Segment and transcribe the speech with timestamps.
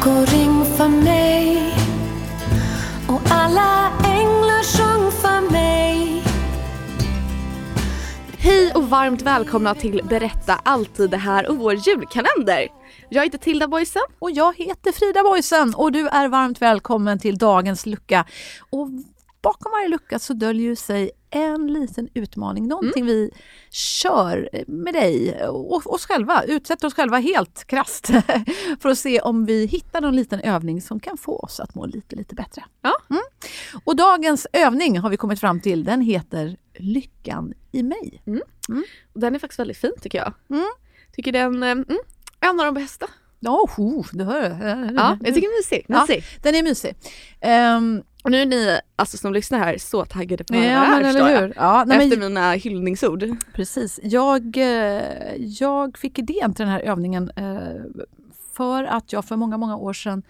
[0.00, 1.74] Klockoring för mig
[3.08, 6.22] och alla änglar sjung för mig
[8.38, 12.68] Hej och varmt välkomna till Berätta alltid det här och vår julkalender.
[13.08, 14.02] Jag heter Tilda Boysen.
[14.18, 18.24] Och jag heter Frida Boysen och du är varmt välkommen till dagens lucka.
[18.70, 18.88] Och
[19.42, 23.30] bakom varje lucka så döljer sig en liten utmaning, någonting vi
[23.70, 28.06] kör med dig och oss själva, utsätter oss själva helt krast
[28.80, 31.86] för att se om vi hittar någon liten övning som kan få oss att må
[31.86, 32.64] lite, lite bättre.
[32.82, 32.96] Ja.
[33.10, 33.22] Mm.
[33.84, 38.22] Och dagens övning har vi kommit fram till, den heter Lyckan i mig.
[39.12, 40.34] Och Den är faktiskt väldigt fin tycker jag.
[40.50, 40.70] Mm.
[41.12, 41.98] Tycker den är mm,
[42.40, 43.06] en av de bästa.
[43.40, 44.50] Ja, oh, du hör.
[44.96, 45.84] Ja, jag tycker den är mysig.
[45.88, 46.00] Ja.
[46.00, 46.24] mysig.
[46.42, 46.96] Den är mysig.
[47.40, 50.90] Ehm, Och nu är ni alltså, som lyssnar här så taggade på ja, det är
[51.00, 51.40] men eller jag.
[51.40, 51.52] hur?
[51.56, 53.24] Ja, nej, men- Efter mina hyllningsord.
[53.54, 54.00] Precis.
[54.02, 58.02] Jag, eh, jag fick idén till den här övningen eh,
[58.52, 60.22] för att jag för många, många år sedan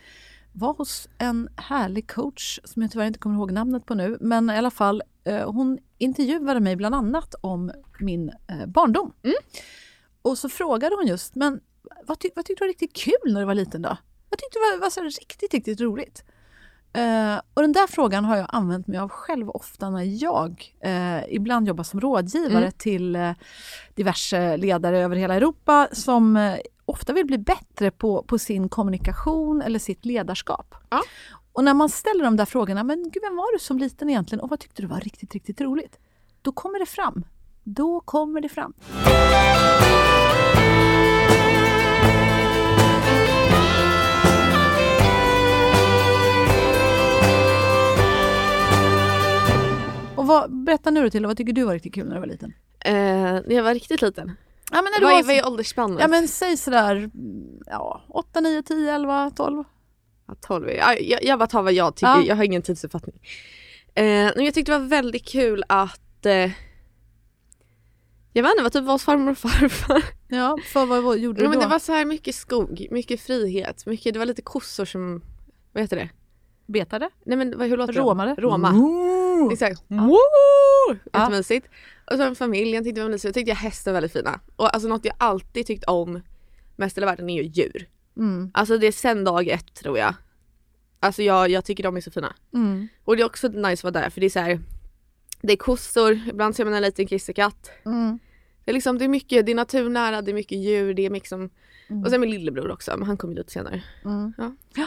[0.52, 4.16] var hos en härlig coach som jag tyvärr inte kommer ihåg namnet på nu.
[4.20, 8.30] Men i alla fall, eh, hon intervjuade mig bland annat om min
[8.66, 9.12] barndom.
[10.22, 11.60] Och så frågade hon just, men
[12.06, 13.96] vad, ty- vad tyckte du var riktigt kul när du var liten då?
[14.28, 16.24] Vad tyckte du var, var så här riktigt, riktigt roligt?
[16.92, 21.34] Eh, och den där frågan har jag använt mig av själv ofta när jag eh,
[21.34, 23.32] ibland jobbar som rådgivare till eh,
[23.94, 29.78] diverse ledare över hela Europa som ofta vill bli bättre på, på sin kommunikation eller
[29.78, 30.74] sitt ledarskap.
[30.90, 31.02] Ja.
[31.52, 34.40] Och när man ställer de där frågorna, men gud, vem var du som liten egentligen
[34.40, 35.98] och vad tyckte du var riktigt, riktigt roligt?
[36.42, 37.24] Då kommer det fram.
[37.64, 38.74] Då kommer det fram.
[50.70, 52.52] Berätta nu till vad tycker du var riktigt kul när du var liten?
[52.84, 54.36] Eh, när jag var riktigt liten.
[54.72, 56.00] Ja, men när du Vad var vad är åldersspannet?
[56.00, 57.10] Ja men säg sådär
[57.66, 59.64] ja, 8, 9, 10, 11, 12.
[60.26, 60.70] Ja, 12.
[60.70, 62.22] Ja, jag, jag bara tar vad jag tycker, Ja.
[62.26, 63.20] jag har ingen tidsuppfattning.
[63.94, 64.04] Eh,
[64.36, 66.50] men jag tyckte det var väldigt kul att eh,
[68.32, 70.04] jag vet inte, vad typ var hos farmor och farfar.
[70.28, 71.60] Ja, för vad, vad gjorde du men då?
[71.60, 75.22] det var så här mycket skog, mycket frihet, mycket, det var lite kossor som,
[75.72, 76.08] vad heter det?
[76.72, 77.10] Betade?
[77.24, 78.34] Nej men vad, hur låter Romade?
[78.34, 78.42] det?
[78.42, 78.74] Roma.
[79.52, 79.82] Exakt.
[79.88, 79.96] Ja.
[79.96, 80.96] Woo!
[81.12, 81.68] Jättemysigt.
[82.10, 83.24] Och sen familjen tyckte jag var mysigt.
[83.24, 84.40] Jag tyckte jag hästar var väldigt fina.
[84.56, 86.20] Och alltså något jag alltid tyckt om
[86.76, 87.88] mest i hela världen är ju djur.
[88.16, 88.50] Mm.
[88.54, 90.14] Alltså det är sen dag ett tror jag.
[91.00, 92.36] Alltså jag, jag tycker de är så fina.
[92.54, 92.88] Mm.
[93.04, 94.60] Och det är också nice att vara där för det är så här.
[95.42, 97.70] Det är kossor, ibland ser man en liten kissekatt.
[97.84, 98.18] Mm.
[98.64, 101.10] Det är liksom, det är mycket, det är naturnära, det är mycket djur, det är
[101.10, 101.50] liksom
[101.90, 102.04] Mm.
[102.04, 103.82] Och sen min lillebror också, men han kommer lite senare.
[104.04, 104.32] Mm.
[104.74, 104.86] Ja.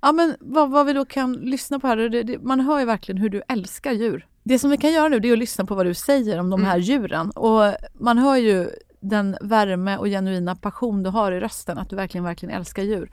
[0.00, 0.12] Ja.
[0.12, 3.20] men vad, vad vi då kan lyssna på här, det, det, man hör ju verkligen
[3.20, 4.26] hur du älskar djur.
[4.42, 6.50] Det som vi kan göra nu det är att lyssna på vad du säger om
[6.50, 6.70] de Mm.
[6.70, 7.30] här djuren.
[7.30, 8.70] Och man hör ju
[9.00, 13.10] den värme och genuina passion du har i rösten, att du verkligen, verkligen älskar djur.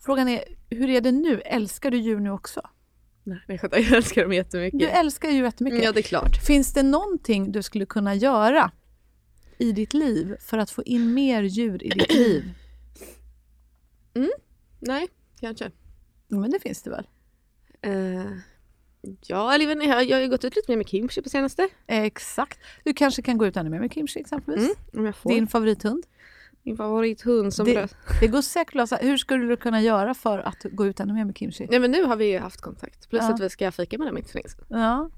[0.00, 1.40] Frågan är, hur är det nu?
[1.40, 2.60] Älskar du djur nu också?
[3.24, 4.80] Nej, jag älskar dem jättemycket.
[4.80, 5.84] Du älskar djur jättemycket.
[5.84, 6.36] Ja det är klart.
[6.46, 8.70] Finns det någonting du skulle kunna göra
[9.58, 12.44] i ditt liv för att få in mer djur i ditt liv?
[14.80, 15.08] Nej,
[15.40, 15.70] kanske.
[16.30, 17.06] Men det finns det väl?
[17.82, 18.32] Eh,
[19.26, 21.68] ja, eller jag, jag, jag har ju gått ut lite mer med kimchi på senaste.
[21.86, 22.58] Exakt.
[22.84, 24.62] Du kanske kan gå ut ännu mer med kimchi exempelvis.
[24.64, 25.30] Mm, om jag får.
[25.30, 26.06] Din favorithund.
[26.62, 27.94] Min favorithund som Det- bröt.
[28.20, 28.96] Det går säkert att lösa.
[28.96, 31.66] Hur skulle du kunna göra för att gå ut ännu mer med kimchi?
[31.70, 33.08] Nej men nu har vi ju haft kontakt.
[33.10, 33.34] Plus Ja.
[33.34, 34.38] att vi ska fika med dem inte så.
[34.68, 35.10] Ja,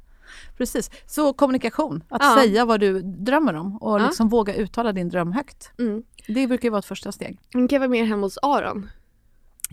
[0.57, 0.91] precis.
[1.07, 2.37] Så kommunikation, att Ja.
[2.43, 4.07] säga vad du drömmer om och Ja.
[4.07, 5.71] liksom våga uttala din dröm högt.
[5.79, 6.03] Mm.
[6.29, 7.39] Det brukar ju vara ett första steg.
[7.53, 8.91] Hon kan vara mer hemma hos Aron.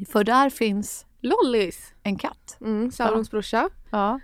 [0.08, 1.94] För där finns Lollis!
[2.04, 2.58] en katt.
[2.62, 3.70] Mm, Saurons brorsa.
[3.90, 4.20] Ja.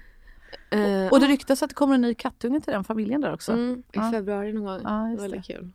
[0.71, 3.51] Eh, Och det ryktas att det kommer en ny kattunge till den familjen där också.
[3.51, 4.11] mm, I Ja.
[4.11, 4.79] februari någon gång.
[4.83, 5.71] Ja, just Väldigt kul.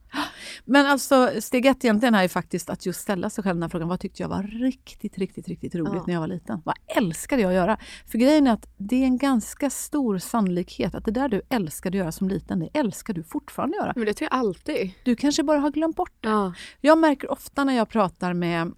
[0.64, 3.68] Men alltså steg ett egentligen är ju faktiskt att just ställa sig själv den här
[3.68, 3.88] frågan.
[3.88, 6.04] Vad tyckte jag var riktigt, riktigt, riktigt roligt Ja.
[6.06, 6.62] när jag var liten?
[6.64, 7.78] Vad älskade jag att göra?
[8.06, 11.96] För grejen är att det är en ganska stor sannolikhet att det där du älskade
[11.98, 13.92] att göra som liten, det älskar du fortfarande göra.
[13.96, 14.90] Men det tror jag alltid.
[15.04, 16.28] Du kanske bara har glömt bort det.
[16.28, 16.52] Ja.
[16.80, 18.72] Jag märker ofta när jag pratar med,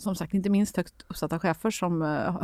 [0.00, 2.36] som sagt inte minst högt uppsatta chefer som eh,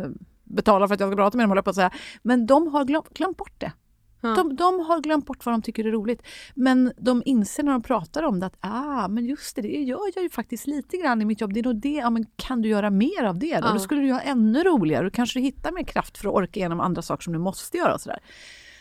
[0.44, 1.90] betalar för att jag ska prata med dem, håller på att säga.
[2.22, 3.72] Men de har glöm, glömt bort det.
[4.20, 6.22] De, de har glömt bort vad de tycker är roligt.
[6.54, 10.00] Men de inser när de pratar om det att ah, men just det, det gör
[10.14, 11.52] jag ju faktiskt lite grann i mitt jobb.
[11.52, 13.66] Det är nog det, ja, men kan du göra mer av det då?
[13.66, 13.72] Ja.
[13.72, 15.04] Då skulle du ha ännu roligare.
[15.04, 17.76] Då kanske du hittar mer kraft för att orka igenom andra saker som du måste
[17.76, 17.94] göra.
[17.94, 18.18] Och sådär.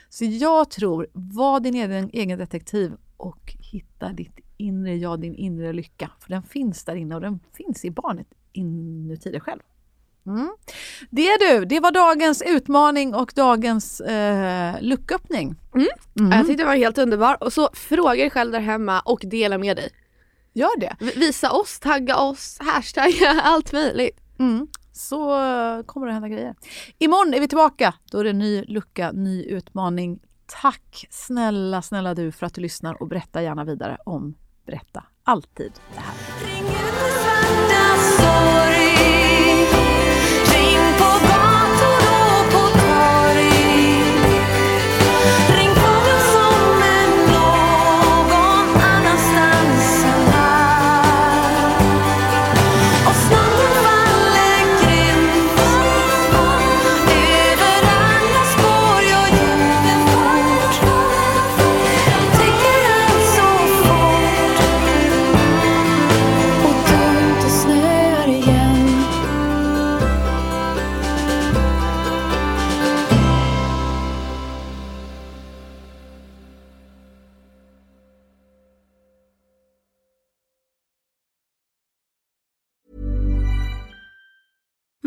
[0.09, 5.73] Så jag tror, var din egen, egen detektiv och hitta ditt inre jag, din inre
[5.73, 6.11] lycka.
[6.19, 9.61] För den finns där inne och den finns i barnet inuti dig själv.
[10.27, 10.49] Mm.
[11.09, 15.55] Det du, det var dagens utmaning och dagens eh, lucköppning.
[15.75, 16.31] Mm.
[16.31, 17.43] Jag tyckte det var helt underbar.
[17.43, 19.89] Och så fråga dig själv där hemma och dela med dig.
[20.53, 20.95] Gör det.
[21.15, 24.19] Visa oss, tagga oss, hashtagga allt möjligt.
[24.39, 24.67] Mm.
[24.93, 25.17] Så
[25.85, 26.55] kommer det hända grejer.
[26.97, 27.93] Imorgon är vi tillbaka.
[28.11, 30.19] Då är det ny lucka, ny utmaning.
[30.61, 34.35] Tack snälla, snälla du för att du lyssnar och berätta gärna vidare om
[34.67, 36.13] Berätta alltid det här.